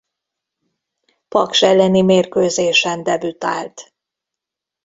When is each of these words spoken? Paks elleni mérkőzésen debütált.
Paks 1.27 1.61
elleni 1.61 2.01
mérkőzésen 2.01 3.03
debütált. 3.03 3.93